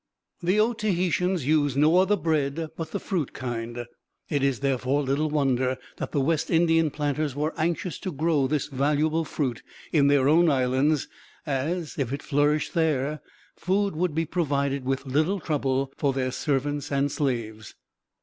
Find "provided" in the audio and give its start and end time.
14.25-14.85